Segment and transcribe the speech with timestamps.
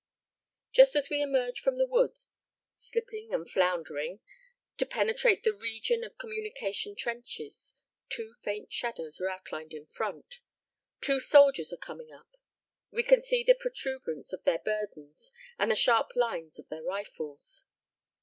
[0.71, 2.17] Just as we emerge from the wood,
[2.73, 4.19] slipping and floundering,
[4.77, 7.75] to penetrate the region of communication trenches,
[8.09, 10.39] two faint shadows are outlined in front.
[11.01, 12.35] Two soldiers are coming up.
[12.89, 17.65] We can see the protuberance of their burdens and the sharp lines of their rifles.